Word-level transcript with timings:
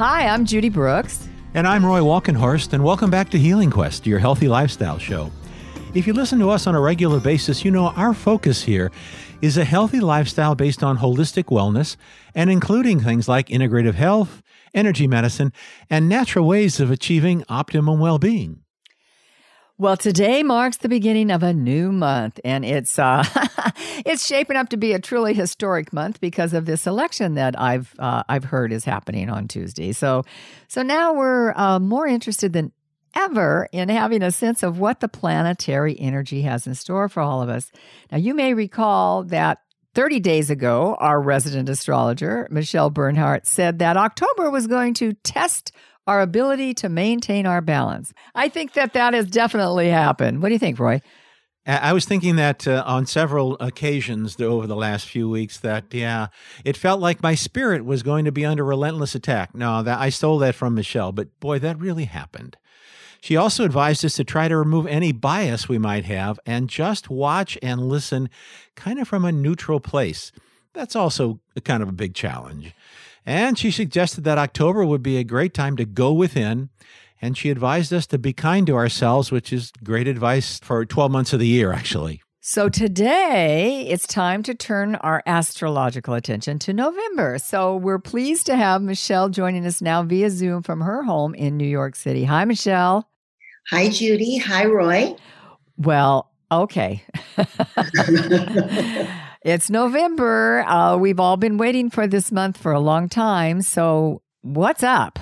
Hi, 0.00 0.28
I'm 0.28 0.46
Judy 0.46 0.70
Brooks. 0.70 1.28
And 1.52 1.68
I'm 1.68 1.84
Roy 1.84 2.00
Walkenhorst, 2.00 2.72
and 2.72 2.82
welcome 2.82 3.10
back 3.10 3.28
to 3.32 3.38
Healing 3.38 3.70
Quest, 3.70 4.06
your 4.06 4.18
healthy 4.18 4.48
lifestyle 4.48 4.98
show. 4.98 5.30
If 5.92 6.06
you 6.06 6.14
listen 6.14 6.38
to 6.38 6.48
us 6.48 6.66
on 6.66 6.74
a 6.74 6.80
regular 6.80 7.20
basis, 7.20 7.66
you 7.66 7.70
know 7.70 7.88
our 7.88 8.14
focus 8.14 8.62
here 8.62 8.90
is 9.42 9.58
a 9.58 9.64
healthy 9.66 10.00
lifestyle 10.00 10.54
based 10.54 10.82
on 10.82 10.96
holistic 10.96 11.48
wellness 11.54 11.98
and 12.34 12.48
including 12.48 13.00
things 13.00 13.28
like 13.28 13.48
integrative 13.48 13.92
health, 13.92 14.42
energy 14.72 15.06
medicine, 15.06 15.52
and 15.90 16.08
natural 16.08 16.46
ways 16.46 16.80
of 16.80 16.90
achieving 16.90 17.44
optimum 17.50 18.00
well 18.00 18.18
being. 18.18 18.62
Well, 19.76 19.98
today 19.98 20.42
marks 20.42 20.78
the 20.78 20.88
beginning 20.88 21.30
of 21.30 21.42
a 21.42 21.52
new 21.52 21.92
month, 21.92 22.40
and 22.42 22.64
it's 22.64 22.98
uh, 22.98 23.22
it's 24.04 24.26
shaping 24.26 24.56
up 24.56 24.68
to 24.70 24.76
be 24.76 24.92
a 24.92 24.98
truly 24.98 25.34
historic 25.34 25.92
month 25.92 26.20
because 26.20 26.54
of 26.54 26.66
this 26.66 26.86
election 26.86 27.34
that 27.34 27.58
I've 27.58 27.94
uh, 27.98 28.22
I've 28.28 28.44
heard 28.44 28.72
is 28.72 28.84
happening 28.84 29.30
on 29.30 29.48
Tuesday. 29.48 29.92
So, 29.92 30.24
so 30.68 30.82
now 30.82 31.12
we're 31.12 31.52
uh, 31.56 31.78
more 31.78 32.06
interested 32.06 32.52
than 32.52 32.72
ever 33.14 33.68
in 33.72 33.88
having 33.88 34.22
a 34.22 34.30
sense 34.30 34.62
of 34.62 34.78
what 34.78 35.00
the 35.00 35.08
planetary 35.08 35.98
energy 35.98 36.42
has 36.42 36.66
in 36.66 36.74
store 36.74 37.08
for 37.08 37.20
all 37.20 37.42
of 37.42 37.48
us. 37.48 37.70
Now, 38.10 38.18
you 38.18 38.34
may 38.34 38.54
recall 38.54 39.24
that 39.24 39.58
30 39.94 40.20
days 40.20 40.50
ago, 40.50 40.96
our 41.00 41.20
resident 41.20 41.68
astrologer, 41.68 42.46
Michelle 42.50 42.90
Bernhardt, 42.90 43.46
said 43.46 43.80
that 43.80 43.96
October 43.96 44.50
was 44.50 44.66
going 44.66 44.94
to 44.94 45.14
test 45.14 45.72
our 46.06 46.20
ability 46.20 46.74
to 46.74 46.88
maintain 46.88 47.46
our 47.46 47.60
balance. 47.60 48.12
I 48.34 48.48
think 48.48 48.72
that 48.74 48.94
that 48.94 49.14
has 49.14 49.26
definitely 49.26 49.88
happened. 49.88 50.42
What 50.42 50.48
do 50.48 50.54
you 50.54 50.58
think, 50.58 50.78
Roy? 50.78 51.00
I 51.66 51.92
was 51.92 52.06
thinking 52.06 52.36
that 52.36 52.66
uh, 52.66 52.82
on 52.86 53.06
several 53.06 53.56
occasions 53.60 54.40
over 54.40 54.66
the 54.66 54.76
last 54.76 55.06
few 55.06 55.28
weeks 55.28 55.58
that 55.60 55.84
yeah, 55.92 56.28
it 56.64 56.76
felt 56.76 57.00
like 57.00 57.22
my 57.22 57.34
spirit 57.34 57.84
was 57.84 58.02
going 58.02 58.24
to 58.24 58.32
be 58.32 58.46
under 58.46 58.64
relentless 58.64 59.14
attack. 59.14 59.54
No, 59.54 59.82
that 59.82 60.00
I 60.00 60.08
stole 60.08 60.38
that 60.38 60.54
from 60.54 60.74
Michelle, 60.74 61.12
but 61.12 61.38
boy, 61.38 61.58
that 61.58 61.78
really 61.78 62.06
happened. 62.06 62.56
She 63.20 63.36
also 63.36 63.64
advised 63.64 64.04
us 64.04 64.16
to 64.16 64.24
try 64.24 64.48
to 64.48 64.56
remove 64.56 64.86
any 64.86 65.12
bias 65.12 65.68
we 65.68 65.76
might 65.76 66.06
have 66.06 66.40
and 66.46 66.70
just 66.70 67.10
watch 67.10 67.58
and 67.62 67.88
listen 67.88 68.30
kind 68.74 68.98
of 68.98 69.06
from 69.06 69.26
a 69.26 69.32
neutral 69.32 69.80
place. 69.80 70.32
That's 70.72 70.96
also 70.96 71.40
kind 71.64 71.82
of 71.82 71.90
a 71.90 71.92
big 71.92 72.14
challenge. 72.14 72.74
And 73.26 73.58
she 73.58 73.70
suggested 73.70 74.24
that 74.24 74.38
October 74.38 74.84
would 74.84 75.02
be 75.02 75.18
a 75.18 75.24
great 75.24 75.52
time 75.52 75.76
to 75.76 75.84
go 75.84 76.12
within. 76.12 76.70
And 77.22 77.36
she 77.36 77.50
advised 77.50 77.92
us 77.92 78.06
to 78.08 78.18
be 78.18 78.32
kind 78.32 78.66
to 78.66 78.76
ourselves, 78.76 79.30
which 79.30 79.52
is 79.52 79.72
great 79.84 80.08
advice 80.08 80.58
for 80.60 80.84
12 80.84 81.10
months 81.10 81.32
of 81.32 81.40
the 81.40 81.46
year, 81.46 81.72
actually. 81.72 82.22
So 82.40 82.70
today 82.70 83.86
it's 83.88 84.06
time 84.06 84.42
to 84.44 84.54
turn 84.54 84.94
our 84.96 85.22
astrological 85.26 86.14
attention 86.14 86.58
to 86.60 86.72
November. 86.72 87.38
So 87.38 87.76
we're 87.76 87.98
pleased 87.98 88.46
to 88.46 88.56
have 88.56 88.80
Michelle 88.80 89.28
joining 89.28 89.66
us 89.66 89.82
now 89.82 90.02
via 90.02 90.30
Zoom 90.30 90.62
from 90.62 90.80
her 90.80 91.02
home 91.02 91.34
in 91.34 91.58
New 91.58 91.68
York 91.68 91.96
City. 91.96 92.24
Hi, 92.24 92.46
Michelle. 92.46 93.06
Hi, 93.70 93.90
Judy. 93.90 94.38
Hi, 94.38 94.64
Roy. 94.64 95.14
Well, 95.76 96.30
okay. 96.50 97.04
It's 99.42 99.70
November. 99.70 100.64
Uh, 100.68 100.98
we've 100.98 101.18
all 101.18 101.38
been 101.38 101.56
waiting 101.56 101.88
for 101.88 102.06
this 102.06 102.30
month 102.30 102.58
for 102.58 102.72
a 102.72 102.80
long 102.80 103.08
time. 103.08 103.62
So, 103.62 104.20
what's 104.42 104.82
up? 104.82 105.18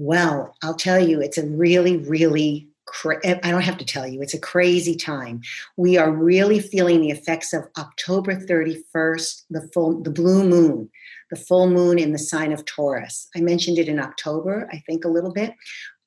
Well, 0.00 0.56
I'll 0.62 0.76
tell 0.76 0.98
you, 0.98 1.20
it's 1.20 1.36
a 1.36 1.46
really, 1.46 1.98
really 1.98 2.68
Cra- 2.86 3.20
eh, 3.22 3.38
I 3.44 3.50
don't 3.50 3.60
have 3.60 3.76
to 3.78 3.84
tell 3.84 4.06
you, 4.06 4.22
it's 4.22 4.34
a 4.34 4.40
crazy 4.40 4.96
time. 4.96 5.42
We 5.76 5.96
are 5.98 6.10
really 6.10 6.58
feeling 6.58 7.02
the 7.02 7.10
effects 7.10 7.52
of 7.52 7.68
October 7.78 8.34
31st, 8.34 9.42
the 9.50 9.68
full, 9.72 10.02
the 10.02 10.10
blue 10.10 10.42
moon, 10.42 10.90
the 11.30 11.36
full 11.36 11.68
moon 11.68 11.98
in 11.98 12.12
the 12.12 12.18
sign 12.18 12.50
of 12.50 12.64
Taurus. 12.64 13.28
I 13.36 13.42
mentioned 13.42 13.78
it 13.78 13.88
in 13.88 14.00
October, 14.00 14.68
I 14.72 14.82
think 14.86 15.04
a 15.04 15.08
little 15.08 15.32
bit, 15.32 15.54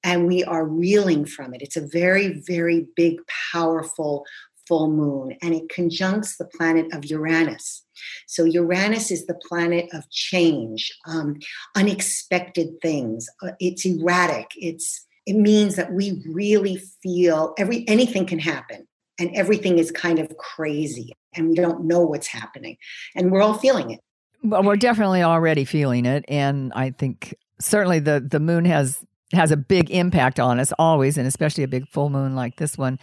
and 0.04 0.28
we 0.28 0.44
are 0.44 0.66
reeling 0.66 1.24
from 1.26 1.54
it. 1.54 1.62
It's 1.62 1.78
a 1.78 1.88
very, 1.88 2.42
very 2.46 2.88
big, 2.98 3.20
powerful 3.54 4.26
full 4.68 4.90
moon, 4.90 5.38
and 5.42 5.54
it 5.54 5.70
conjuncts 5.70 6.38
the 6.38 6.46
planet 6.46 6.94
of 6.94 7.06
Uranus. 7.06 7.84
So, 8.28 8.44
Uranus 8.44 9.12
is 9.12 9.26
the 9.26 9.40
planet 9.48 9.88
of 9.94 10.10
change, 10.10 10.92
um, 11.08 11.38
unexpected 11.76 12.82
things. 12.82 13.28
Uh, 13.42 13.52
it's 13.60 13.86
erratic. 13.86 14.52
It's 14.56 15.06
it 15.26 15.36
means 15.36 15.76
that 15.78 15.94
we 15.94 16.22
really 16.30 16.82
feel 17.02 17.54
every 17.58 17.88
anything 17.88 18.26
can 18.26 18.40
happen, 18.40 18.88
and 19.20 19.30
everything 19.36 19.80
is 19.80 19.92
kind 19.92 20.20
of 20.20 20.36
crazy, 20.38 21.14
and 21.36 21.50
we 21.50 21.56
don't 21.56 21.86
know 21.86 22.02
what's 22.02 22.28
happening, 22.28 22.78
and 23.16 23.32
we're 23.32 23.42
all 23.42 23.58
feeling 23.58 23.92
it. 23.92 24.00
Well, 24.44 24.64
we're 24.64 24.76
definitely 24.76 25.24
already 25.24 25.66
feeling 25.66 26.06
it, 26.06 26.26
and 26.28 26.74
I 26.74 26.92
think 26.92 27.36
certainly 27.60 28.00
the 28.00 28.20
the 28.20 28.40
moon 28.40 28.66
has 28.66 29.04
has 29.34 29.52
a 29.52 29.58
big 29.58 29.90
impact 29.90 30.40
on 30.40 30.60
us 30.60 30.74
always, 30.78 31.18
and 31.18 31.28
especially 31.28 31.64
a 31.64 31.68
big 31.68 31.88
full 31.88 32.10
moon 32.10 32.36
like 32.36 32.58
this 32.58 32.78
one 32.78 33.00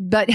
but 0.00 0.30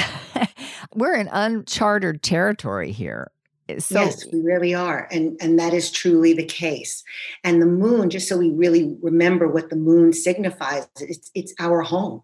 we're 0.96 1.16
in 1.16 1.28
uncharted 1.32 2.22
territory 2.22 2.92
here. 2.92 3.32
So, 3.80 4.00
yes, 4.04 4.24
we 4.32 4.42
really 4.42 4.76
are, 4.76 5.08
and 5.12 5.38
and 5.42 5.58
that 5.58 5.74
is 5.74 5.90
truly 5.90 6.34
the 6.34 6.46
case. 6.46 7.04
And 7.44 7.60
the 7.60 7.66
moon, 7.66 8.12
just 8.12 8.30
so 8.30 8.38
we 8.38 8.52
really 8.52 8.96
remember 9.02 9.48
what 9.48 9.72
the 9.72 9.76
moon 9.76 10.14
signifies, 10.14 10.88
it's 11.00 11.32
it's 11.34 11.54
our 11.60 11.82
home. 11.82 12.22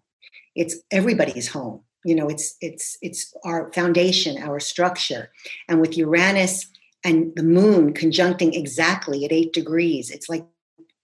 It's 0.54 0.76
everybody's 0.92 1.48
home. 1.48 1.80
You 2.04 2.14
know, 2.14 2.28
it's 2.28 2.54
it's 2.60 2.96
it's 3.02 3.34
our 3.44 3.72
foundation, 3.72 4.40
our 4.40 4.60
structure. 4.60 5.32
And 5.68 5.80
with 5.80 5.96
Uranus 5.96 6.70
and 7.02 7.32
the 7.34 7.42
moon 7.42 7.92
conjuncting 7.92 8.54
exactly 8.54 9.24
at 9.24 9.32
eight 9.32 9.52
degrees, 9.52 10.10
it's 10.10 10.28
like 10.28 10.46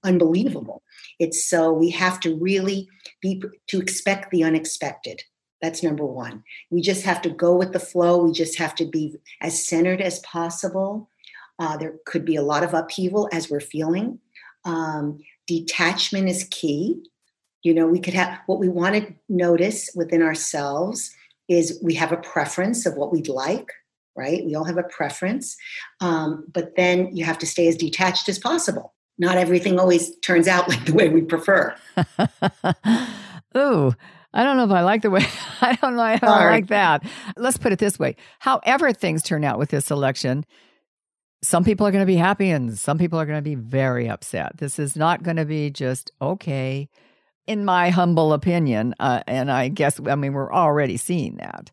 unbelievable. 0.04 0.84
It's 1.18 1.44
so 1.44 1.72
we 1.72 1.90
have 1.90 2.20
to 2.20 2.36
really 2.36 2.88
be 3.20 3.42
to 3.70 3.80
expect 3.80 4.30
the 4.30 4.44
unexpected 4.44 5.24
that's 5.60 5.82
number 5.82 6.04
one. 6.04 6.44
We 6.70 6.80
just 6.80 7.04
have 7.04 7.20
to 7.22 7.30
go 7.30 7.54
with 7.54 7.72
the 7.72 7.80
flow. 7.80 8.22
We 8.22 8.32
just 8.32 8.58
have 8.58 8.74
to 8.76 8.84
be 8.84 9.16
as 9.40 9.66
centered 9.66 10.00
as 10.00 10.20
possible. 10.20 11.08
Uh, 11.58 11.76
there 11.76 11.94
could 12.06 12.24
be 12.24 12.36
a 12.36 12.42
lot 12.42 12.62
of 12.62 12.74
upheaval 12.74 13.28
as 13.32 13.50
we're 13.50 13.60
feeling. 13.60 14.20
Um, 14.64 15.18
detachment 15.46 16.28
is 16.28 16.46
key. 16.50 17.02
You 17.62 17.74
know, 17.74 17.86
we 17.86 17.98
could 17.98 18.14
have 18.14 18.38
what 18.46 18.60
we 18.60 18.68
want 18.68 18.94
to 18.94 19.14
notice 19.28 19.90
within 19.94 20.22
ourselves 20.22 21.10
is 21.48 21.80
we 21.82 21.94
have 21.94 22.12
a 22.12 22.18
preference 22.18 22.86
of 22.86 22.94
what 22.94 23.10
we'd 23.10 23.28
like, 23.28 23.72
right? 24.14 24.44
We 24.44 24.54
all 24.54 24.64
have 24.64 24.78
a 24.78 24.84
preference. 24.84 25.56
Um, 26.00 26.44
but 26.52 26.76
then 26.76 27.16
you 27.16 27.24
have 27.24 27.38
to 27.38 27.46
stay 27.46 27.66
as 27.66 27.76
detached 27.76 28.28
as 28.28 28.38
possible. 28.38 28.94
Not 29.18 29.38
everything 29.38 29.80
always 29.80 30.16
turns 30.18 30.46
out 30.46 30.68
like 30.68 30.84
the 30.84 30.94
way 30.94 31.08
we 31.08 31.22
prefer. 31.22 31.74
Ooh. 33.56 33.92
I 34.32 34.44
don't 34.44 34.56
know 34.56 34.64
if 34.64 34.70
I 34.70 34.82
like 34.82 35.02
the 35.02 35.10
way, 35.10 35.24
I 35.60 35.74
don't 35.76 35.96
know 35.96 36.02
I 36.02 36.50
like 36.50 36.68
that. 36.68 37.04
Let's 37.36 37.56
put 37.56 37.72
it 37.72 37.78
this 37.78 37.98
way. 37.98 38.16
However, 38.38 38.92
things 38.92 39.22
turn 39.22 39.44
out 39.44 39.58
with 39.58 39.70
this 39.70 39.90
election, 39.90 40.44
some 41.42 41.64
people 41.64 41.86
are 41.86 41.92
going 41.92 42.02
to 42.02 42.06
be 42.06 42.16
happy 42.16 42.50
and 42.50 42.76
some 42.78 42.98
people 42.98 43.18
are 43.18 43.26
going 43.26 43.38
to 43.38 43.42
be 43.42 43.54
very 43.54 44.08
upset. 44.08 44.58
This 44.58 44.78
is 44.78 44.96
not 44.96 45.22
going 45.22 45.36
to 45.36 45.44
be 45.44 45.70
just 45.70 46.10
okay, 46.20 46.88
in 47.46 47.64
my 47.64 47.90
humble 47.90 48.32
opinion. 48.32 48.94
Uh, 48.98 49.22
and 49.26 49.50
I 49.50 49.68
guess, 49.68 50.00
I 50.06 50.14
mean, 50.16 50.32
we're 50.32 50.52
already 50.52 50.96
seeing 50.96 51.36
that. 51.36 51.70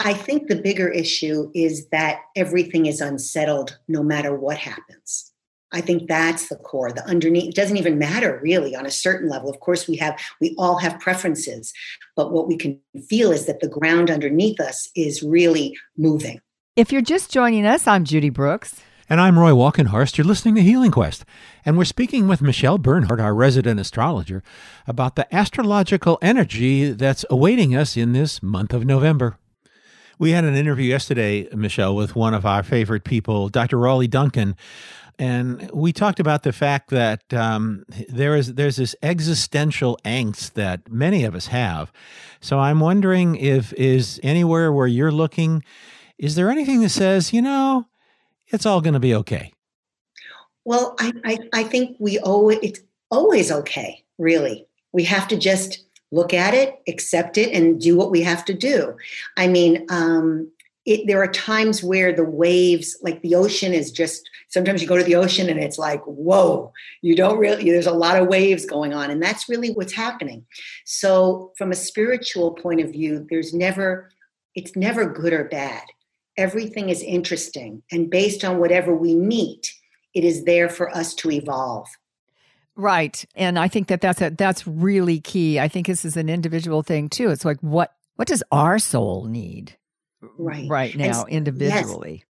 I 0.00 0.14
think 0.14 0.48
the 0.48 0.56
bigger 0.56 0.88
issue 0.88 1.50
is 1.54 1.88
that 1.88 2.20
everything 2.36 2.86
is 2.86 3.00
unsettled 3.00 3.78
no 3.88 4.02
matter 4.02 4.34
what 4.34 4.58
happens. 4.58 5.32
I 5.72 5.80
think 5.80 6.08
that's 6.08 6.48
the 6.48 6.56
core. 6.56 6.92
The 6.92 7.04
underneath 7.06 7.50
it 7.50 7.54
doesn't 7.54 7.76
even 7.76 7.98
matter 7.98 8.40
really 8.42 8.74
on 8.74 8.86
a 8.86 8.90
certain 8.90 9.28
level. 9.28 9.50
Of 9.50 9.60
course, 9.60 9.86
we 9.86 9.96
have 9.96 10.18
we 10.40 10.54
all 10.56 10.78
have 10.78 10.98
preferences, 10.98 11.72
but 12.16 12.32
what 12.32 12.48
we 12.48 12.56
can 12.56 12.80
feel 13.08 13.30
is 13.30 13.46
that 13.46 13.60
the 13.60 13.68
ground 13.68 14.10
underneath 14.10 14.60
us 14.60 14.88
is 14.94 15.22
really 15.22 15.76
moving. 15.96 16.40
If 16.76 16.92
you're 16.92 17.02
just 17.02 17.30
joining 17.30 17.66
us, 17.66 17.86
I'm 17.86 18.04
Judy 18.04 18.30
Brooks. 18.30 18.80
And 19.10 19.22
I'm 19.22 19.38
Roy 19.38 19.52
Walkenhorst. 19.52 20.18
You're 20.18 20.26
listening 20.26 20.54
to 20.56 20.60
Healing 20.60 20.90
Quest. 20.90 21.24
And 21.64 21.78
we're 21.78 21.84
speaking 21.84 22.28
with 22.28 22.42
Michelle 22.42 22.76
Bernhardt, 22.76 23.20
our 23.20 23.34
resident 23.34 23.80
astrologer, 23.80 24.42
about 24.86 25.16
the 25.16 25.34
astrological 25.34 26.18
energy 26.20 26.92
that's 26.92 27.24
awaiting 27.30 27.74
us 27.74 27.96
in 27.96 28.12
this 28.12 28.42
month 28.42 28.74
of 28.74 28.84
November. 28.84 29.38
We 30.18 30.32
had 30.32 30.44
an 30.44 30.56
interview 30.56 30.90
yesterday, 30.90 31.48
Michelle, 31.54 31.96
with 31.96 32.16
one 32.16 32.34
of 32.34 32.44
our 32.44 32.62
favorite 32.62 33.04
people, 33.04 33.48
Dr. 33.48 33.78
Raleigh 33.78 34.08
Duncan, 34.08 34.56
and 35.18 35.70
we 35.72 35.92
talked 35.92 36.20
about 36.20 36.44
the 36.44 36.52
fact 36.52 36.90
that 36.90 37.34
um, 37.34 37.84
there 38.08 38.36
is 38.36 38.54
there's 38.54 38.76
this 38.76 38.94
existential 39.02 39.98
angst 40.04 40.52
that 40.52 40.90
many 40.90 41.24
of 41.24 41.34
us 41.34 41.48
have. 41.48 41.92
So 42.40 42.58
I'm 42.60 42.78
wondering 42.78 43.34
if 43.34 43.72
is 43.72 44.20
anywhere 44.22 44.72
where 44.72 44.86
you're 44.86 45.12
looking, 45.12 45.64
is 46.18 46.36
there 46.36 46.50
anything 46.50 46.80
that 46.80 46.90
says, 46.90 47.32
you 47.32 47.42
know, 47.42 47.86
it's 48.46 48.64
all 48.64 48.80
going 48.80 48.94
to 48.94 49.00
be 49.00 49.14
okay? 49.14 49.52
Well, 50.64 50.94
I, 51.00 51.12
I, 51.24 51.38
I 51.52 51.62
think 51.64 51.96
we 51.98 52.18
owe 52.20 52.50
it's 52.50 52.80
always 53.10 53.50
okay, 53.50 54.04
really. 54.18 54.66
We 54.92 55.04
have 55.04 55.26
to 55.28 55.36
just 55.36 55.84
look 56.12 56.32
at 56.32 56.54
it, 56.54 56.80
accept 56.86 57.38
it, 57.38 57.52
and 57.52 57.80
do 57.80 57.96
what 57.96 58.10
we 58.10 58.22
have 58.22 58.44
to 58.46 58.54
do. 58.54 58.96
I 59.36 59.48
mean, 59.48 59.86
um, 59.90 60.50
it, 60.86 61.06
there 61.06 61.22
are 61.22 61.30
times 61.30 61.82
where 61.82 62.12
the 62.12 62.24
waves, 62.24 62.96
like 63.02 63.20
the 63.22 63.34
ocean, 63.34 63.74
is 63.74 63.92
just 63.92 64.28
sometimes 64.48 64.80
you 64.80 64.88
go 64.88 64.96
to 64.96 65.04
the 65.04 65.14
ocean 65.14 65.50
and 65.50 65.60
it's 65.60 65.78
like, 65.78 66.02
whoa, 66.04 66.72
you 67.02 67.14
don't 67.14 67.38
really, 67.38 67.70
there's 67.70 67.86
a 67.86 67.92
lot 67.92 68.20
of 68.20 68.28
waves 68.28 68.64
going 68.64 68.94
on. 68.94 69.10
And 69.10 69.22
that's 69.22 69.48
really 69.48 69.70
what's 69.70 69.92
happening. 69.92 70.46
So, 70.84 71.52
from 71.58 71.70
a 71.70 71.76
spiritual 71.76 72.52
point 72.52 72.80
of 72.80 72.90
view, 72.90 73.26
there's 73.28 73.52
never, 73.52 74.10
it's 74.54 74.76
never 74.76 75.04
good 75.04 75.32
or 75.32 75.44
bad. 75.44 75.84
Everything 76.36 76.88
is 76.88 77.02
interesting. 77.02 77.82
And 77.92 78.10
based 78.10 78.44
on 78.44 78.58
whatever 78.58 78.94
we 78.94 79.14
meet, 79.14 79.72
it 80.14 80.24
is 80.24 80.44
there 80.44 80.68
for 80.68 80.94
us 80.96 81.14
to 81.16 81.30
evolve. 81.30 81.88
Right. 82.76 83.24
And 83.34 83.58
I 83.58 83.66
think 83.66 83.88
that 83.88 84.00
that's 84.00 84.22
a, 84.22 84.30
that's 84.30 84.66
really 84.66 85.20
key. 85.20 85.58
I 85.58 85.66
think 85.66 85.88
this 85.88 86.04
is 86.04 86.16
an 86.16 86.28
individual 86.28 86.84
thing 86.84 87.08
too. 87.08 87.28
It's 87.30 87.44
like 87.44 87.58
what 87.60 87.92
what 88.14 88.28
does 88.28 88.42
our 88.50 88.78
soul 88.78 89.26
need? 89.26 89.76
Right 90.20 90.68
right 90.68 90.96
now 90.96 91.24
and, 91.24 91.32
individually. 91.32 92.24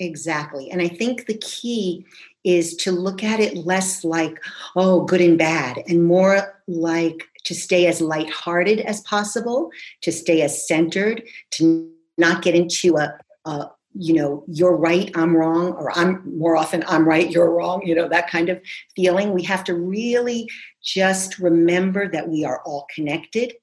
Yes, 0.00 0.10
exactly 0.10 0.70
and 0.70 0.82
i 0.82 0.88
think 0.88 1.26
the 1.26 1.38
key 1.38 2.04
is 2.42 2.74
to 2.74 2.90
look 2.90 3.22
at 3.22 3.38
it 3.38 3.56
less 3.64 4.02
like 4.02 4.42
oh 4.74 5.02
good 5.04 5.20
and 5.20 5.38
bad 5.38 5.80
and 5.86 6.04
more 6.04 6.60
like 6.66 7.28
to 7.44 7.54
stay 7.54 7.86
as 7.86 8.00
lighthearted 8.00 8.80
as 8.80 9.02
possible 9.02 9.70
to 10.00 10.10
stay 10.10 10.42
as 10.42 10.66
centered 10.66 11.22
to 11.52 11.88
not 12.18 12.42
get 12.42 12.56
into 12.56 12.96
a, 12.96 13.16
a 13.44 13.70
you 13.94 14.14
know 14.14 14.42
you're 14.48 14.76
right 14.76 15.12
i'm 15.14 15.36
wrong 15.36 15.72
or 15.74 15.96
i'm 15.96 16.20
more 16.36 16.56
often 16.56 16.82
i'm 16.88 17.06
right 17.06 17.30
you're 17.30 17.52
wrong 17.52 17.80
you 17.86 17.94
know 17.94 18.08
that 18.08 18.28
kind 18.28 18.48
of 18.48 18.60
feeling. 18.96 19.32
We 19.32 19.42
have 19.44 19.64
to 19.64 19.74
really 19.74 20.48
just 20.82 21.38
remember 21.38 22.08
that 22.08 22.28
we 22.28 22.44
are 22.44 22.60
all 22.64 22.86
connected. 22.94 23.54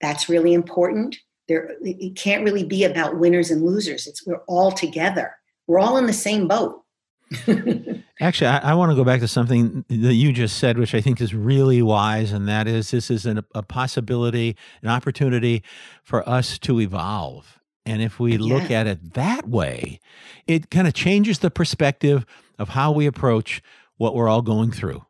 That's 0.00 0.28
really 0.28 0.54
important 0.54 1.16
there 1.48 1.76
it 1.82 2.16
can't 2.16 2.44
really 2.44 2.64
be 2.64 2.84
about 2.84 3.18
winners 3.18 3.50
and 3.50 3.64
losers 3.64 4.06
it's 4.06 4.26
we're 4.26 4.42
all 4.46 4.70
together 4.70 5.36
we're 5.66 5.80
all 5.80 5.96
in 5.96 6.06
the 6.06 6.12
same 6.12 6.46
boat 6.46 6.82
Actually, 8.20 8.46
I, 8.46 8.70
I, 8.70 8.74
want 8.74 8.90
to 8.90 8.96
go 8.96 9.04
back 9.04 9.20
to 9.20 9.28
something 9.28 9.84
that 9.88 10.14
you 10.14 10.32
just 10.32 10.56
said, 10.56 10.78
which 10.78 10.94
I 10.94 11.00
think 11.02 11.20
is 11.20 11.34
really 11.34 11.82
wise, 11.82 12.32
and 12.32 12.48
that 12.48 12.66
is 12.66 12.90
this 12.90 13.10
is 13.10 13.26
an, 13.26 13.44
a 13.54 13.62
possibility, 13.62 14.56
an 14.82 14.88
opportunity 14.88 15.62
for 16.02 16.26
us 16.28 16.58
to 16.60 16.80
evolve. 16.80 17.58
And 17.84 18.02
if 18.02 18.18
we 18.18 18.32
yeah. 18.36 18.54
look 18.54 18.70
at 18.70 18.86
it 18.86 19.14
that 19.14 19.48
way, 19.48 20.00
it 20.46 20.70
kind 20.70 20.86
of 20.86 20.94
changes 20.94 21.40
the 21.40 21.50
perspective 21.50 22.24
of 22.58 22.70
how 22.70 22.92
we 22.92 23.06
approach 23.06 23.62
what 23.96 24.14
we're 24.14 24.28
all 24.28 24.42
going 24.42 24.70
through. 24.70 25.04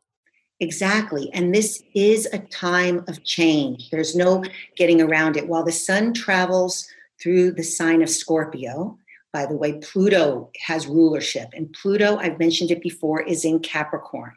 Exactly. 0.61 1.31
And 1.33 1.55
this 1.55 1.83
is 1.95 2.27
a 2.33 2.39
time 2.39 3.05
of 3.07 3.23
change. 3.25 3.91
There's 3.91 4.17
no 4.17 4.43
getting 4.77 5.01
around 5.01 5.37
it. 5.37 5.49
While 5.49 5.65
the 5.65 5.73
sun 5.73 6.13
travels 6.13 6.89
through 7.23 7.53
the 7.53 7.63
sign 7.63 8.03
of 8.03 8.11
Scorpio, 8.11 8.99
by 9.33 9.47
the 9.47 9.57
way, 9.57 9.75
Pluto 9.75 10.51
has 10.67 10.87
rulership. 10.87 11.51
And 11.53 11.73
Pluto, 11.73 12.17
I've 12.17 12.39
mentioned 12.39 12.71
it 12.71 12.83
before, 12.83 13.23
is 13.23 13.45
in 13.45 13.61
Capricorn. 13.61 14.33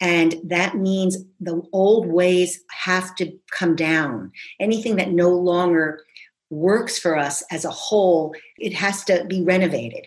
And 0.00 0.36
that 0.44 0.76
means 0.76 1.18
the 1.38 1.62
old 1.72 2.06
ways 2.06 2.60
have 2.70 3.14
to 3.16 3.32
come 3.50 3.76
down. 3.76 4.32
Anything 4.58 4.96
that 4.96 5.12
no 5.12 5.30
longer 5.30 6.00
works 6.50 6.98
for 6.98 7.16
us 7.16 7.42
as 7.50 7.64
a 7.64 7.70
whole, 7.70 8.34
it 8.58 8.72
has 8.74 9.04
to 9.04 9.24
be 9.24 9.42
renovated. 9.42 10.06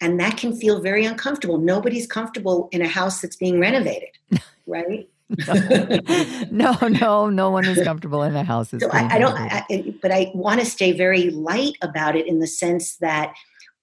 And 0.00 0.18
that 0.20 0.36
can 0.36 0.56
feel 0.56 0.80
very 0.80 1.04
uncomfortable. 1.04 1.58
Nobody's 1.58 2.06
comfortable 2.06 2.68
in 2.72 2.82
a 2.82 2.88
house 2.88 3.20
that's 3.20 3.36
being 3.36 3.60
renovated. 3.60 4.10
right? 4.66 5.08
no, 6.50 6.76
no, 6.82 7.28
no 7.28 7.50
one 7.50 7.64
is 7.64 7.82
comfortable 7.82 8.22
in 8.22 8.36
a 8.36 8.44
house. 8.44 8.70
So 8.70 8.88
I, 8.92 9.16
I, 9.16 9.18
don't, 9.18 9.36
I, 9.36 9.94
but 10.00 10.12
I 10.12 10.30
want 10.34 10.60
to 10.60 10.66
stay 10.66 10.92
very 10.92 11.30
light 11.30 11.74
about 11.82 12.14
it 12.14 12.26
in 12.26 12.38
the 12.38 12.46
sense 12.46 12.96
that 12.98 13.34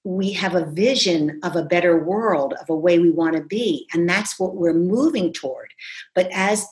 we 0.05 0.31
have 0.33 0.55
a 0.55 0.65
vision 0.65 1.39
of 1.43 1.55
a 1.55 1.63
better 1.63 2.03
world, 2.03 2.53
of 2.61 2.69
a 2.69 2.75
way 2.75 2.99
we 2.99 3.09
want 3.09 3.35
to 3.35 3.41
be, 3.41 3.87
and 3.93 4.07
that's 4.07 4.39
what 4.39 4.55
we're 4.55 4.73
moving 4.73 5.31
toward. 5.33 5.69
But 6.13 6.29
as 6.31 6.65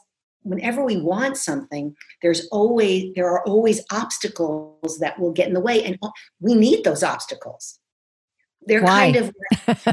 whenever 0.43 0.83
we 0.83 0.97
want 0.97 1.37
something, 1.37 1.95
there's 2.21 2.47
always 2.47 3.13
there 3.15 3.29
are 3.29 3.43
always 3.45 3.83
obstacles 3.91 4.99
that 4.99 5.19
will 5.19 5.31
get 5.31 5.47
in 5.47 5.53
the 5.53 5.61
way, 5.61 5.83
and 5.83 5.97
we 6.39 6.55
need 6.55 6.83
those 6.83 7.03
obstacles. 7.03 7.79
They're 8.63 8.83
why? 8.83 9.11
kind 9.11 9.15
of 9.15 9.35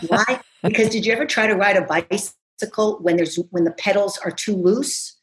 why? 0.09 0.41
Because 0.63 0.89
did 0.91 1.07
you 1.07 1.13
ever 1.13 1.27
try 1.27 1.47
to 1.47 1.55
ride 1.55 1.77
a 1.77 1.83
bicycle? 1.83 2.38
When 3.01 3.17
there's 3.17 3.37
when 3.51 3.65
the 3.65 3.73
pedals 3.73 4.19
are 4.19 4.31
too 4.31 4.57
loose. 4.57 5.15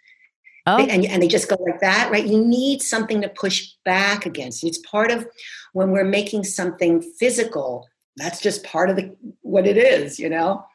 Oh. 0.68 0.80
and, 0.80 1.06
and 1.06 1.22
they 1.22 1.28
just 1.28 1.48
go 1.48 1.58
like 1.60 1.80
that 1.82 2.10
right? 2.12 2.26
You 2.26 2.44
need 2.44 2.82
something 2.82 3.22
to 3.22 3.30
push 3.30 3.68
back 3.86 4.26
against. 4.26 4.64
It's 4.64 4.80
part 4.80 5.12
of 5.12 5.28
when 5.74 5.92
we're 5.92 6.04
making 6.04 6.44
something 6.44 7.04
physical 7.20 7.88
that's 8.18 8.40
just 8.42 8.64
part 8.64 8.90
of 8.90 8.96
the 8.96 9.16
what 9.42 9.68
it 9.68 9.78
is 9.78 10.18
you 10.20 10.28
know? 10.28 10.66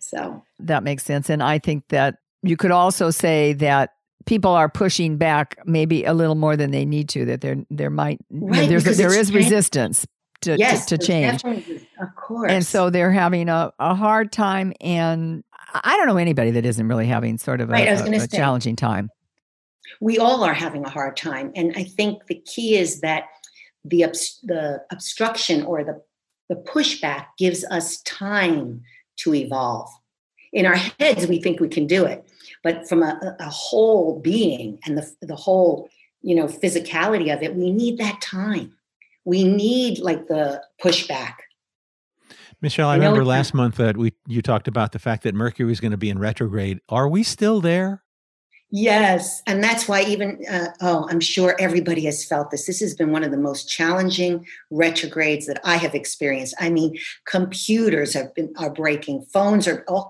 So. 0.00 0.42
That 0.58 0.82
makes 0.82 1.04
sense. 1.04 1.30
And 1.30 1.44
i 1.44 1.60
think 1.60 1.86
that 1.90 2.16
you 2.42 2.56
could 2.56 2.72
also 2.72 3.10
say 3.10 3.52
that 3.52 3.90
people 4.26 4.50
are 4.50 4.68
pushing 4.68 5.16
back 5.16 5.56
maybe 5.64 6.04
a 6.04 6.12
little 6.12 6.34
more 6.34 6.56
than 6.56 6.72
they 6.72 6.84
need 6.84 7.08
to 7.10 7.24
that 7.26 7.40
there 7.40 7.56
there 7.70 7.90
might 7.90 8.18
right, 8.30 8.68
there's 8.68 8.84
there 8.96 9.16
is 9.16 9.32
resistance 9.32 10.06
to, 10.42 10.56
yes, 10.56 10.86
to, 10.86 10.98
to 10.98 11.06
change. 11.06 11.44
of 11.44 12.14
course. 12.16 12.50
And 12.50 12.64
so 12.64 12.90
they're 12.90 13.12
having 13.12 13.48
a, 13.48 13.72
a 13.78 13.94
hard 13.94 14.32
time 14.32 14.72
and 14.80 15.44
I 15.74 15.96
don't 15.96 16.06
know 16.06 16.16
anybody 16.16 16.50
that 16.52 16.66
isn't 16.66 16.86
really 16.88 17.06
having 17.06 17.38
sort 17.38 17.60
of 17.60 17.70
a, 17.70 17.72
right, 17.72 17.88
a, 17.88 18.22
a 18.22 18.26
challenging 18.26 18.76
time. 18.76 19.10
We 20.00 20.18
all 20.18 20.44
are 20.44 20.54
having 20.54 20.84
a 20.84 20.90
hard 20.90 21.16
time, 21.16 21.52
and 21.54 21.72
I 21.76 21.84
think 21.84 22.26
the 22.26 22.36
key 22.36 22.76
is 22.76 23.00
that 23.00 23.24
the 23.84 24.02
the 24.42 24.82
obstruction 24.90 25.62
or 25.64 25.84
the 25.84 26.00
the 26.48 26.56
pushback 26.56 27.26
gives 27.38 27.64
us 27.66 28.00
time 28.02 28.82
to 29.18 29.34
evolve. 29.34 29.88
In 30.52 30.66
our 30.66 30.74
heads, 30.74 31.28
we 31.28 31.40
think 31.40 31.60
we 31.60 31.68
can 31.68 31.86
do 31.86 32.04
it, 32.04 32.28
but 32.62 32.88
from 32.88 33.02
a, 33.02 33.36
a 33.38 33.48
whole 33.48 34.20
being 34.20 34.78
and 34.84 34.98
the 34.98 35.10
the 35.22 35.36
whole 35.36 35.88
you 36.22 36.34
know 36.34 36.46
physicality 36.46 37.34
of 37.34 37.42
it, 37.42 37.54
we 37.54 37.70
need 37.70 37.98
that 37.98 38.20
time. 38.20 38.76
We 39.24 39.44
need 39.44 39.98
like 39.98 40.28
the 40.28 40.62
pushback 40.82 41.34
Michelle, 42.62 42.88
I 42.88 42.94
remember 42.94 43.24
last 43.24 43.54
month 43.54 43.76
that 43.76 43.96
we 43.96 44.12
you 44.26 44.42
talked 44.42 44.68
about 44.68 44.92
the 44.92 44.98
fact 44.98 45.22
that 45.22 45.34
Mercury 45.34 45.72
is 45.72 45.80
going 45.80 45.92
to 45.92 45.96
be 45.96 46.10
in 46.10 46.18
retrograde. 46.18 46.80
Are 46.88 47.08
we 47.08 47.22
still 47.22 47.60
there? 47.60 48.02
Yes, 48.72 49.42
and 49.46 49.64
that's 49.64 49.88
why 49.88 50.02
even 50.02 50.44
uh, 50.48 50.68
oh, 50.80 51.06
I'm 51.10 51.20
sure 51.20 51.56
everybody 51.58 52.04
has 52.04 52.24
felt 52.24 52.50
this. 52.50 52.66
This 52.66 52.80
has 52.80 52.94
been 52.94 53.10
one 53.10 53.24
of 53.24 53.30
the 53.30 53.38
most 53.38 53.68
challenging 53.68 54.46
retrogrades 54.70 55.46
that 55.46 55.60
I 55.64 55.76
have 55.76 55.94
experienced. 55.94 56.54
I 56.60 56.70
mean, 56.70 56.96
computers 57.26 58.12
have 58.14 58.34
been 58.34 58.52
are 58.58 58.70
breaking, 58.70 59.24
phones 59.32 59.66
are 59.66 59.84
all 59.88 60.08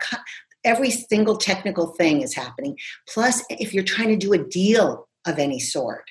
every 0.64 0.90
single 0.90 1.36
technical 1.36 1.94
thing 1.94 2.20
is 2.20 2.34
happening. 2.34 2.76
Plus, 3.08 3.42
if 3.48 3.72
you're 3.72 3.84
trying 3.84 4.08
to 4.08 4.16
do 4.16 4.32
a 4.32 4.38
deal 4.38 5.08
of 5.24 5.38
any 5.38 5.60
sort, 5.60 6.04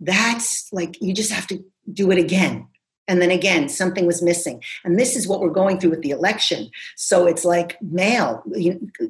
that's 0.00 0.68
like 0.72 1.00
you 1.00 1.14
just 1.14 1.32
have 1.32 1.46
to 1.46 1.64
do 1.92 2.10
it 2.10 2.18
again 2.18 2.66
and 3.08 3.22
then 3.22 3.30
again 3.30 3.68
something 3.68 4.06
was 4.06 4.22
missing. 4.22 4.62
And 4.84 4.98
this 4.98 5.16
is 5.16 5.28
what 5.28 5.40
we're 5.40 5.50
going 5.50 5.78
through 5.78 5.90
with 5.90 6.02
the 6.02 6.10
election. 6.10 6.70
So 6.96 7.26
it's 7.26 7.44
like 7.44 7.80
mail 7.82 8.42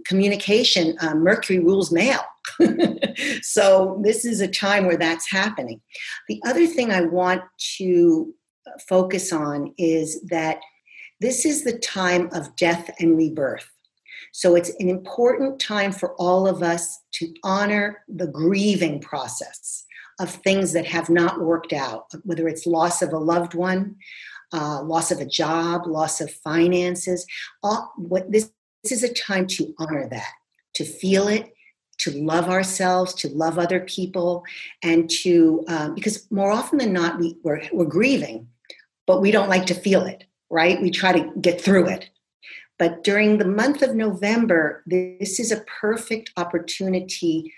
communication 0.04 0.96
um, 1.00 1.22
mercury 1.22 1.58
rules 1.58 1.92
mail. 1.92 2.20
So 3.42 4.00
this 4.04 4.24
is 4.24 4.40
a 4.40 4.48
time 4.48 4.84
where 4.84 4.98
that's 4.98 5.30
happening. 5.30 5.80
The 6.28 6.40
other 6.44 6.66
thing 6.66 6.90
i 6.90 7.00
want 7.00 7.42
to 7.76 8.34
focus 8.88 9.32
on 9.32 9.72
is 9.78 10.20
that 10.22 10.60
this 11.20 11.46
is 11.46 11.64
the 11.64 11.78
time 11.78 12.28
of 12.32 12.54
death 12.56 12.90
and 12.98 13.16
rebirth 13.16 13.70
so 14.36 14.54
it's 14.54 14.68
an 14.80 14.90
important 14.90 15.58
time 15.58 15.92
for 15.92 16.14
all 16.16 16.46
of 16.46 16.62
us 16.62 17.00
to 17.12 17.32
honor 17.42 18.04
the 18.06 18.26
grieving 18.26 19.00
process 19.00 19.86
of 20.20 20.28
things 20.28 20.74
that 20.74 20.84
have 20.84 21.08
not 21.08 21.40
worked 21.40 21.72
out, 21.72 22.12
whether 22.22 22.46
it's 22.46 22.66
loss 22.66 23.00
of 23.00 23.14
a 23.14 23.18
loved 23.18 23.54
one, 23.54 23.96
uh, 24.52 24.82
loss 24.82 25.10
of 25.10 25.20
a 25.20 25.24
job, 25.24 25.86
loss 25.86 26.20
of 26.20 26.30
finances. 26.30 27.24
All, 27.62 27.90
what 27.96 28.30
this, 28.30 28.52
this 28.82 28.92
is 28.92 29.02
a 29.04 29.14
time 29.14 29.46
to 29.46 29.72
honor 29.78 30.06
that, 30.10 30.32
to 30.74 30.84
feel 30.84 31.28
it, 31.28 31.54
to 32.00 32.10
love 32.10 32.50
ourselves, 32.50 33.14
to 33.14 33.28
love 33.28 33.58
other 33.58 33.80
people, 33.80 34.44
and 34.82 35.08
to 35.22 35.64
um, 35.66 35.94
because 35.94 36.30
more 36.30 36.52
often 36.52 36.76
than 36.76 36.92
not 36.92 37.18
we, 37.18 37.38
we're, 37.42 37.62
we're 37.72 37.86
grieving, 37.86 38.48
but 39.06 39.22
we 39.22 39.30
don't 39.30 39.48
like 39.48 39.64
to 39.64 39.74
feel 39.74 40.04
it, 40.04 40.24
right? 40.50 40.82
We 40.82 40.90
try 40.90 41.12
to 41.12 41.32
get 41.40 41.58
through 41.58 41.88
it. 41.88 42.10
But 42.78 43.04
during 43.04 43.38
the 43.38 43.46
month 43.46 43.82
of 43.82 43.94
November, 43.94 44.82
this 44.86 45.40
is 45.40 45.50
a 45.50 45.64
perfect 45.80 46.30
opportunity 46.36 47.54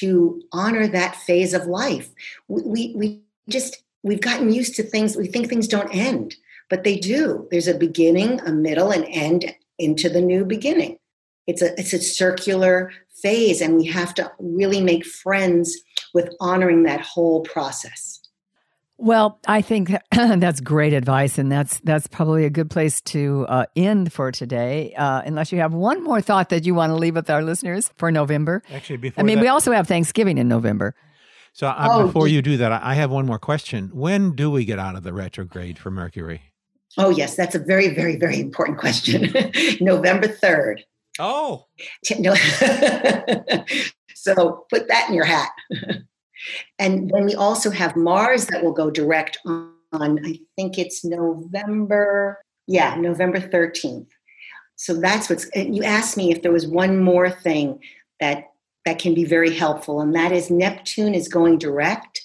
to 0.00 0.40
honor 0.52 0.86
that 0.86 1.16
phase 1.16 1.52
of 1.52 1.66
life. 1.66 2.10
We, 2.48 2.94
we, 2.96 3.22
just, 3.48 3.82
we've 4.02 4.22
gotten 4.22 4.52
used 4.52 4.74
to 4.76 4.82
things, 4.82 5.16
we 5.16 5.26
think 5.26 5.48
things 5.48 5.68
don't 5.68 5.94
end, 5.94 6.36
but 6.70 6.84
they 6.84 6.96
do. 6.96 7.46
There's 7.50 7.68
a 7.68 7.74
beginning, 7.74 8.40
a 8.40 8.52
middle, 8.52 8.90
and 8.90 9.04
end 9.08 9.54
into 9.78 10.08
the 10.08 10.22
new 10.22 10.44
beginning. 10.44 10.98
It's 11.46 11.60
a, 11.60 11.78
it's 11.78 11.92
a 11.92 12.00
circular 12.00 12.90
phase, 13.22 13.60
and 13.60 13.76
we 13.76 13.86
have 13.86 14.14
to 14.14 14.32
really 14.38 14.80
make 14.80 15.04
friends 15.04 15.76
with 16.14 16.34
honoring 16.40 16.84
that 16.84 17.02
whole 17.02 17.42
process. 17.42 18.20
Well, 18.96 19.40
I 19.46 19.60
think 19.60 19.90
that's 20.12 20.60
great 20.60 20.92
advice, 20.92 21.36
and 21.38 21.50
that's 21.50 21.80
that's 21.80 22.06
probably 22.06 22.44
a 22.44 22.50
good 22.50 22.70
place 22.70 23.00
to 23.02 23.44
uh, 23.48 23.66
end 23.74 24.12
for 24.12 24.30
today. 24.30 24.94
Uh, 24.96 25.22
unless 25.26 25.50
you 25.52 25.58
have 25.58 25.74
one 25.74 26.02
more 26.04 26.20
thought 26.20 26.48
that 26.50 26.64
you 26.64 26.74
want 26.74 26.90
to 26.90 26.94
leave 26.96 27.14
with 27.16 27.28
our 27.28 27.42
listeners 27.42 27.90
for 27.96 28.10
November. 28.12 28.62
Actually, 28.72 28.98
before 28.98 29.20
I 29.20 29.24
mean, 29.24 29.36
that, 29.36 29.42
we 29.42 29.48
also 29.48 29.72
have 29.72 29.88
Thanksgiving 29.88 30.38
in 30.38 30.46
November. 30.48 30.94
so 31.52 31.66
uh, 31.66 31.88
Oh, 31.90 32.06
before 32.06 32.28
you 32.28 32.40
do 32.40 32.56
that, 32.58 32.70
I 32.70 32.80
I 32.92 32.94
have 32.94 33.10
one 33.10 33.26
more 33.26 33.38
question. 33.40 33.90
When 33.92 34.34
do 34.36 34.50
we 34.50 34.64
get 34.64 34.78
out 34.78 34.94
of 34.94 35.02
the 35.02 35.12
retrograde 35.12 35.78
for 35.78 35.90
Mercury? 35.90 36.42
Oh, 36.96 37.10
yes, 37.10 37.34
that's 37.34 37.56
a 37.56 37.58
very, 37.58 37.88
very, 37.92 38.14
very 38.16 38.38
important 38.38 38.78
question. 38.78 39.22
November 39.80 40.28
3rd. 40.28 40.82
Oh, 41.18 41.66
T- 42.04 42.20
No. 42.20 42.34
so 44.14 44.64
put 44.70 44.86
that 44.86 45.08
in 45.08 45.14
your 45.14 45.24
hat. 45.24 45.50
and 46.78 47.10
then 47.10 47.24
we 47.24 47.34
also 47.34 47.70
have 47.70 47.96
Mars 47.96 48.46
that 48.46 48.62
will 48.62 48.72
go 48.72 48.90
direct 48.90 49.38
on, 49.46 49.74
I 49.92 50.38
think 50.56 50.78
it's 50.78 51.04
November, 51.04 52.42
yeah, 52.66 52.96
November 52.96 53.40
13th. 53.40 54.08
So 54.76 54.94
that's 55.00 55.30
what's, 55.30 55.48
you 55.54 55.84
asked 55.84 56.16
me 56.16 56.32
if 56.32 56.42
there 56.42 56.52
was 56.52 56.66
one 56.66 57.00
more 57.00 57.30
thing 57.30 57.78
that 58.20 58.44
that 58.84 58.98
can 58.98 59.14
be 59.14 59.24
very 59.24 59.54
helpful, 59.54 60.00
and 60.00 60.14
that 60.14 60.32
is 60.32 60.50
Neptune 60.50 61.14
is 61.14 61.28
going 61.28 61.58
direct 61.58 62.20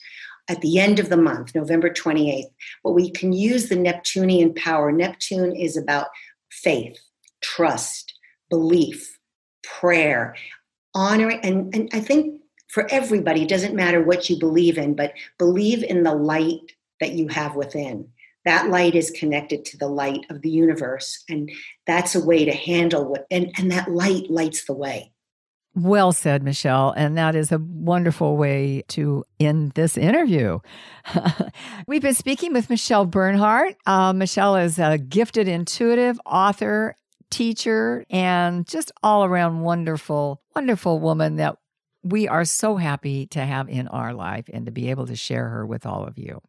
at 0.49 0.61
the 0.61 0.79
end 0.79 0.99
of 0.99 1.09
the 1.09 1.17
month, 1.17 1.55
November 1.55 1.89
28th. 1.89 2.49
But 2.83 2.91
we 2.91 3.11
can 3.11 3.31
use 3.31 3.69
the 3.69 3.75
Neptunian 3.75 4.53
power. 4.53 4.91
Neptune 4.91 5.55
is 5.55 5.77
about 5.77 6.07
faith, 6.51 6.99
trust, 7.41 8.13
belief, 8.49 9.17
prayer, 9.63 10.35
honoring, 10.93 11.39
and, 11.43 11.73
and 11.73 11.89
I 11.93 11.99
think 11.99 12.38
for 12.69 12.87
everybody, 12.91 13.41
it 13.41 13.49
doesn't 13.49 13.75
matter 13.75 14.01
what 14.01 14.29
you 14.29 14.37
believe 14.37 14.77
in, 14.77 14.95
but 14.95 15.13
believe 15.37 15.83
in 15.83 16.03
the 16.03 16.15
light 16.15 16.71
that 16.99 17.13
you 17.13 17.27
have 17.27 17.55
within. 17.55 18.07
That 18.45 18.69
light 18.69 18.95
is 18.95 19.11
connected 19.11 19.65
to 19.65 19.77
the 19.77 19.87
light 19.87 20.25
of 20.29 20.41
the 20.41 20.49
universe, 20.49 21.23
and 21.27 21.51
that's 21.85 22.15
a 22.15 22.23
way 22.23 22.45
to 22.45 22.53
handle 22.53 23.05
what, 23.05 23.25
and, 23.29 23.51
and 23.57 23.71
that 23.71 23.91
light 23.91 24.29
lights 24.29 24.65
the 24.65 24.73
way. 24.73 25.11
Well 25.75 26.11
said, 26.11 26.43
Michelle. 26.43 26.91
And 26.91 27.17
that 27.17 27.35
is 27.35 27.51
a 27.51 27.59
wonderful 27.59 28.37
way 28.37 28.83
to 28.89 29.23
end 29.39 29.73
this 29.73 29.97
interview. 29.97 30.59
We've 31.87 32.01
been 32.01 32.15
speaking 32.15 32.53
with 32.53 32.69
Michelle 32.69 33.05
Bernhardt. 33.05 33.75
Uh, 33.85 34.13
Michelle 34.13 34.55
is 34.55 34.79
a 34.79 34.97
gifted 34.97 35.47
intuitive 35.47 36.19
author, 36.25 36.95
teacher, 37.29 38.03
and 38.09 38.67
just 38.67 38.91
all 39.03 39.23
around 39.23 39.61
wonderful, 39.61 40.41
wonderful 40.55 40.99
woman 40.99 41.35
that 41.35 41.57
we 42.03 42.27
are 42.27 42.45
so 42.45 42.77
happy 42.77 43.25
to 43.27 43.45
have 43.45 43.69
in 43.69 43.87
our 43.89 44.13
life 44.13 44.45
and 44.51 44.65
to 44.65 44.71
be 44.71 44.89
able 44.89 45.05
to 45.07 45.15
share 45.15 45.49
her 45.49 45.65
with 45.65 45.85
all 45.85 46.05
of 46.05 46.17
you. 46.17 46.41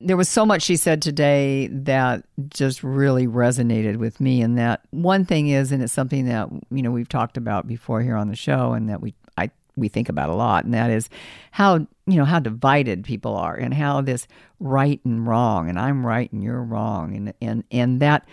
There 0.00 0.16
was 0.16 0.28
so 0.28 0.46
much 0.46 0.62
she 0.62 0.76
said 0.76 1.02
today 1.02 1.66
that 1.68 2.24
just 2.48 2.84
really 2.84 3.26
resonated 3.26 3.96
with 3.96 4.20
me. 4.20 4.42
And 4.42 4.56
that 4.56 4.82
one 4.90 5.24
thing 5.24 5.48
is, 5.48 5.72
and 5.72 5.82
it's 5.82 5.92
something 5.92 6.26
that 6.26 6.48
you 6.70 6.82
know 6.82 6.92
we've 6.92 7.08
talked 7.08 7.36
about 7.36 7.66
before 7.66 8.00
here 8.00 8.14
on 8.14 8.28
the 8.28 8.36
show, 8.36 8.74
and 8.74 8.88
that 8.88 9.00
we 9.00 9.14
I 9.36 9.50
we 9.76 9.88
think 9.88 10.08
about 10.08 10.30
a 10.30 10.36
lot, 10.36 10.64
and 10.64 10.72
that 10.72 10.90
is 10.90 11.08
how 11.50 11.78
you 12.06 12.16
know 12.16 12.24
how 12.24 12.38
divided 12.38 13.02
people 13.02 13.34
are, 13.34 13.56
and 13.56 13.74
how 13.74 14.00
this 14.00 14.28
right 14.60 15.00
and 15.04 15.26
wrong, 15.26 15.68
and 15.68 15.80
I'm 15.80 16.06
right 16.06 16.30
and 16.30 16.44
you're 16.44 16.62
wrong, 16.62 17.16
and 17.16 17.34
and 17.42 17.64
and 17.72 17.98
that 18.00 18.28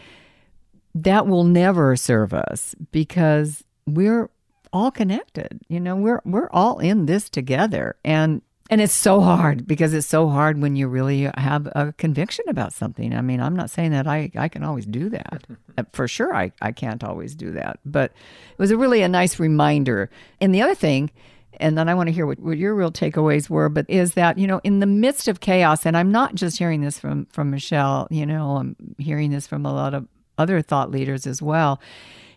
that 0.93 1.25
will 1.25 1.45
never 1.45 1.95
serve 1.95 2.31
us 2.31 2.75
because 2.91 3.63
we're 3.87 4.29
all 4.75 4.91
connected. 4.91 5.61
You 5.69 5.79
know, 5.79 5.95
we're 5.95 6.21
we're 6.25 6.49
all 6.51 6.79
in 6.79 7.05
this 7.05 7.29
together, 7.29 7.95
and 8.03 8.41
and 8.69 8.81
it's 8.81 8.93
so 8.93 9.21
hard 9.21 9.67
because 9.67 9.93
it's 9.93 10.07
so 10.07 10.27
hard 10.27 10.59
when 10.59 10.75
you 10.75 10.87
really 10.87 11.29
have 11.37 11.67
a 11.67 11.93
conviction 11.97 12.45
about 12.47 12.73
something. 12.73 13.15
I 13.15 13.21
mean, 13.21 13.39
I'm 13.39 13.55
not 13.55 13.69
saying 13.69 13.91
that 13.91 14.07
I, 14.07 14.31
I 14.35 14.49
can 14.49 14.63
always 14.63 14.85
do 14.85 15.09
that. 15.09 15.43
Uh, 15.77 15.83
For 15.91 16.07
sure, 16.07 16.33
I, 16.33 16.53
I 16.61 16.71
can't 16.71 17.03
always 17.03 17.35
do 17.35 17.51
that. 17.51 17.79
But 17.83 18.11
it 18.11 18.57
was 18.57 18.71
a 18.71 18.77
really 18.77 19.01
a 19.01 19.09
nice 19.09 19.41
reminder. 19.41 20.09
And 20.39 20.55
the 20.55 20.61
other 20.61 20.73
thing, 20.73 21.11
and 21.59 21.77
then 21.77 21.89
I 21.89 21.93
want 21.93 22.07
to 22.07 22.13
hear 22.13 22.25
what, 22.25 22.39
what 22.39 22.57
your 22.57 22.73
real 22.73 22.93
takeaways 22.93 23.49
were, 23.49 23.67
but 23.67 23.85
is 23.89 24.13
that, 24.13 24.37
you 24.37 24.47
know, 24.47 24.61
in 24.63 24.79
the 24.79 24.85
midst 24.85 25.27
of 25.27 25.41
chaos, 25.41 25.85
and 25.85 25.97
I'm 25.97 26.13
not 26.13 26.33
just 26.33 26.57
hearing 26.57 26.79
this 26.79 26.97
from, 26.97 27.25
from 27.25 27.51
Michelle, 27.51 28.07
you 28.09 28.25
know, 28.25 28.55
I'm 28.55 28.77
hearing 28.97 29.31
this 29.31 29.47
from 29.47 29.65
a 29.65 29.73
lot 29.73 29.93
of 29.93 30.07
other 30.37 30.61
thought 30.61 30.91
leaders 30.91 31.27
as 31.27 31.41
well, 31.41 31.81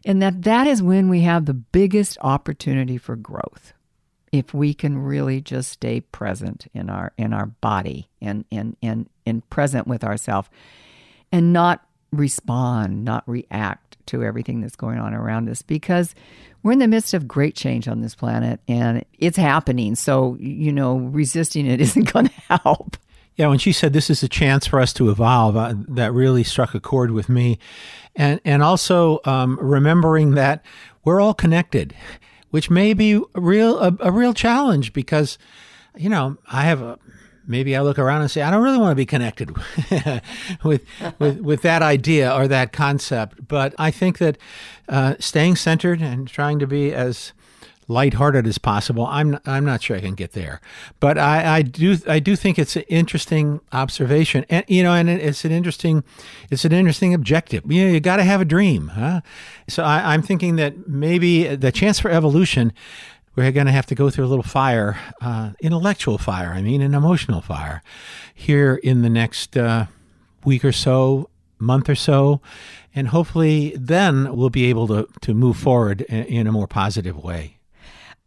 and 0.08 0.20
that 0.20 0.42
that 0.42 0.66
is 0.66 0.82
when 0.82 1.08
we 1.08 1.20
have 1.20 1.44
the 1.44 1.54
biggest 1.54 2.18
opportunity 2.20 2.98
for 2.98 3.14
growth 3.14 3.74
if 4.32 4.52
we 4.52 4.74
can 4.74 4.98
really 4.98 5.40
just 5.40 5.70
stay 5.70 6.00
present 6.00 6.66
in 6.74 6.90
our 6.90 7.12
in 7.16 7.32
our 7.32 7.46
body 7.46 8.08
and 8.20 8.44
and 8.50 8.76
and 8.82 9.08
and 9.24 9.48
present 9.50 9.86
with 9.86 10.02
ourselves 10.02 10.48
and 11.30 11.52
not 11.52 11.86
respond 12.10 13.04
not 13.04 13.22
react 13.28 13.88
to 14.06 14.24
everything 14.24 14.60
that's 14.60 14.76
going 14.76 14.98
on 14.98 15.14
around 15.14 15.48
us 15.48 15.62
because 15.62 16.14
we're 16.62 16.72
in 16.72 16.78
the 16.78 16.88
midst 16.88 17.14
of 17.14 17.28
great 17.28 17.54
change 17.54 17.86
on 17.86 18.00
this 18.00 18.14
planet 18.14 18.60
and 18.66 19.04
it's 19.18 19.36
happening. 19.36 19.94
So 19.94 20.36
you 20.40 20.72
know 20.72 20.96
resisting 20.96 21.66
it 21.66 21.80
isn't 21.82 22.12
going 22.12 22.28
to 22.28 22.60
help 22.62 22.96
Yeah, 23.38 23.46
when 23.46 23.60
she 23.60 23.70
said 23.70 23.92
this 23.92 24.10
is 24.10 24.24
a 24.24 24.28
chance 24.28 24.66
for 24.66 24.80
us 24.80 24.92
to 24.94 25.10
evolve, 25.10 25.56
uh, 25.56 25.74
that 25.90 26.12
really 26.12 26.42
struck 26.42 26.74
a 26.74 26.80
chord 26.80 27.12
with 27.12 27.28
me, 27.28 27.60
and 28.16 28.40
and 28.44 28.64
also 28.64 29.20
um, 29.24 29.56
remembering 29.62 30.32
that 30.32 30.64
we're 31.04 31.20
all 31.20 31.34
connected, 31.34 31.94
which 32.50 32.68
may 32.68 32.94
be 32.94 33.12
a 33.12 33.40
real 33.40 33.78
a, 33.78 33.96
a 34.00 34.10
real 34.10 34.34
challenge 34.34 34.92
because, 34.92 35.38
you 35.96 36.08
know, 36.08 36.36
I 36.50 36.64
have 36.64 36.82
a 36.82 36.98
maybe 37.46 37.76
I 37.76 37.80
look 37.82 37.96
around 37.96 38.22
and 38.22 38.30
say 38.30 38.42
I 38.42 38.50
don't 38.50 38.64
really 38.64 38.78
want 38.78 38.90
to 38.90 38.96
be 38.96 39.06
connected 39.06 39.56
with 40.64 40.84
with 41.20 41.38
with 41.38 41.62
that 41.62 41.80
idea 41.80 42.34
or 42.34 42.48
that 42.48 42.72
concept, 42.72 43.46
but 43.46 43.72
I 43.78 43.92
think 43.92 44.18
that 44.18 44.36
uh, 44.88 45.14
staying 45.20 45.54
centered 45.54 46.02
and 46.02 46.26
trying 46.26 46.58
to 46.58 46.66
be 46.66 46.92
as 46.92 47.32
lighthearted 47.88 48.46
as 48.46 48.58
possible. 48.58 49.06
I'm 49.06 49.38
I'm 49.46 49.64
not 49.64 49.82
sure 49.82 49.96
I 49.96 50.00
can 50.00 50.14
get 50.14 50.32
there, 50.32 50.60
but 51.00 51.18
I, 51.18 51.56
I 51.56 51.62
do 51.62 51.96
I 52.06 52.20
do 52.20 52.36
think 52.36 52.58
it's 52.58 52.76
an 52.76 52.82
interesting 52.82 53.60
observation, 53.72 54.44
and 54.48 54.64
you 54.68 54.82
know, 54.82 54.92
and 54.92 55.08
it's 55.08 55.44
an 55.44 55.52
interesting 55.52 56.04
it's 56.50 56.64
an 56.64 56.72
interesting 56.72 57.14
objective. 57.14 57.70
You 57.70 57.86
know, 57.86 57.92
you 57.92 58.00
got 58.00 58.18
to 58.18 58.24
have 58.24 58.40
a 58.40 58.44
dream, 58.44 58.88
huh? 58.88 59.22
So 59.68 59.82
I, 59.82 60.12
I'm 60.12 60.22
thinking 60.22 60.56
that 60.56 60.86
maybe 60.86 61.56
the 61.56 61.72
chance 61.72 61.98
for 61.98 62.10
evolution. 62.10 62.72
We're 63.34 63.52
going 63.52 63.66
to 63.66 63.72
have 63.72 63.86
to 63.86 63.94
go 63.94 64.10
through 64.10 64.24
a 64.24 64.26
little 64.26 64.42
fire, 64.42 64.98
uh, 65.20 65.52
intellectual 65.60 66.18
fire. 66.18 66.48
I 66.48 66.60
mean, 66.60 66.82
an 66.82 66.92
emotional 66.92 67.40
fire, 67.40 67.84
here 68.34 68.80
in 68.82 69.02
the 69.02 69.08
next 69.08 69.56
uh, 69.56 69.86
week 70.44 70.64
or 70.64 70.72
so, 70.72 71.30
month 71.60 71.88
or 71.88 71.94
so, 71.94 72.40
and 72.96 73.06
hopefully 73.08 73.76
then 73.78 74.34
we'll 74.34 74.50
be 74.50 74.66
able 74.66 74.88
to 74.88 75.08
to 75.20 75.34
move 75.34 75.56
forward 75.56 76.00
in, 76.02 76.24
in 76.24 76.46
a 76.48 76.52
more 76.52 76.66
positive 76.66 77.16
way. 77.16 77.57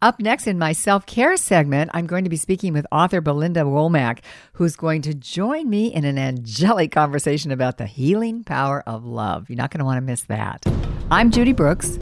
Up 0.02 0.18
next 0.18 0.48
in 0.48 0.58
my 0.58 0.72
self 0.72 1.06
care 1.06 1.36
segment, 1.36 1.92
I'm 1.94 2.06
going 2.06 2.24
to 2.24 2.30
be 2.30 2.36
speaking 2.36 2.72
with 2.72 2.84
author 2.90 3.20
Belinda 3.20 3.60
Womack, 3.60 4.18
who's 4.54 4.74
going 4.74 5.00
to 5.02 5.14
join 5.14 5.70
me 5.70 5.94
in 5.94 6.04
an 6.04 6.18
angelic 6.18 6.90
conversation 6.90 7.52
about 7.52 7.78
the 7.78 7.86
healing 7.86 8.42
power 8.42 8.82
of 8.84 9.04
love. 9.04 9.48
You're 9.48 9.58
not 9.58 9.70
going 9.70 9.78
to 9.78 9.84
want 9.84 9.98
to 9.98 10.00
miss 10.00 10.22
that. 10.24 10.66
I'm 11.08 11.30
Judy 11.30 11.52
Brooks. 11.52 11.98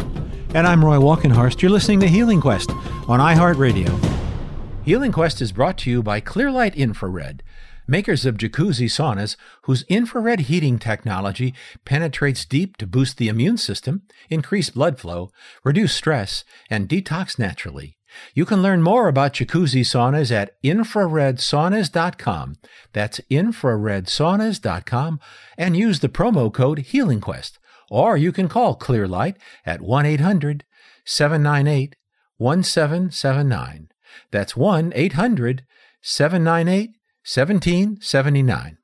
And 0.54 0.66
I'm 0.66 0.82
Roy 0.82 0.96
Walkenhorst. 0.96 1.60
You're 1.60 1.70
listening 1.70 2.00
to 2.00 2.08
Healing 2.08 2.40
Quest 2.40 2.70
on 3.06 3.20
iHeartRadio. 3.20 3.92
Healing 4.82 5.12
Quest 5.12 5.42
is 5.42 5.52
brought 5.52 5.76
to 5.78 5.90
you 5.90 6.02
by 6.02 6.22
Clearlight 6.22 6.74
Infrared, 6.74 7.42
makers 7.90 8.24
of 8.24 8.36
jacuzzi 8.36 8.88
saunas 8.88 9.36
whose 9.64 9.84
infrared 9.88 10.40
heating 10.40 10.78
technology 10.78 11.52
penetrates 11.84 12.44
deep 12.44 12.76
to 12.76 12.86
boost 12.86 13.18
the 13.18 13.28
immune 13.28 13.56
system, 13.56 14.02
increase 14.30 14.70
blood 14.70 14.98
flow, 14.98 15.30
reduce 15.64 15.92
stress, 15.92 16.44
and 16.70 16.88
detox 16.88 17.38
naturally. 17.38 17.98
You 18.34 18.44
can 18.44 18.62
learn 18.62 18.82
more 18.82 19.08
about 19.08 19.34
jacuzzi 19.34 19.82
saunas 19.82 20.32
at 20.32 20.60
infraredsaunas.com. 20.62 22.56
That's 22.92 23.20
infraredsaunas.com 23.30 25.20
and 25.58 25.76
use 25.76 26.00
the 26.00 26.08
promo 26.08 26.52
code 26.52 26.78
HealingQuest. 26.78 27.58
Or 27.90 28.16
you 28.16 28.32
can 28.32 28.48
call 28.48 28.76
Clearlight 28.76 29.36
at 29.66 29.80
1 29.80 30.06
800 30.06 30.64
798 31.04 31.96
1779. 32.38 33.88
That's 34.30 34.56
1 34.56 34.92
800 34.94 35.64
798 36.02 36.90
1779. 37.24 38.79